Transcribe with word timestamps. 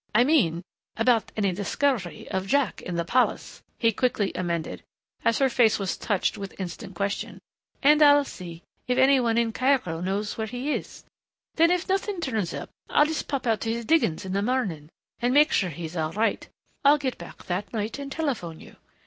"I 0.15 0.23
mean, 0.23 0.63
about 0.97 1.31
any 1.37 1.51
discovery 1.51 2.27
of 2.31 2.47
Jack 2.47 2.81
in 2.81 2.95
the 2.95 3.05
palace," 3.05 3.61
he 3.77 3.91
quickly 3.91 4.31
amended 4.33 4.81
as 5.23 5.37
her 5.37 5.47
face 5.47 5.77
was 5.77 5.95
touched 5.95 6.39
with 6.39 6.59
instant 6.59 6.95
question. 6.95 7.39
"And 7.83 8.01
I'll 8.01 8.23
see 8.25 8.63
if 8.87 8.97
any 8.97 9.19
one 9.19 9.37
in 9.37 9.51
Cairo 9.53 10.01
knows 10.01 10.39
where 10.39 10.47
he 10.47 10.73
is. 10.73 11.03
Then 11.53 11.69
if 11.69 11.87
nothing 11.87 12.19
turns 12.19 12.51
up 12.51 12.71
I'll 12.89 13.05
just 13.05 13.27
pop 13.27 13.45
out 13.45 13.61
to 13.61 13.71
his 13.71 13.85
diggings 13.85 14.25
in 14.25 14.33
the 14.33 14.41
morning 14.41 14.89
and 15.21 15.35
make 15.35 15.51
sure 15.51 15.69
he's 15.69 15.95
all 15.95 16.13
right.... 16.13 16.49
I'll 16.83 16.97
get 16.97 17.19
back 17.19 17.43
that 17.43 17.71
night 17.71 17.99
and 17.99 18.11
telephone 18.11 18.59
you. 18.59 18.77